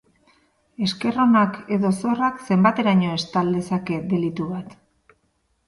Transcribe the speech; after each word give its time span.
Esker 0.87 1.19
onak 1.23 1.59
edo 1.75 1.91
zorrak 1.99 2.41
zenbateraino 2.47 3.13
estal 3.21 3.55
dezake 3.59 4.03
delitu 4.17 4.51
bat? 4.59 4.77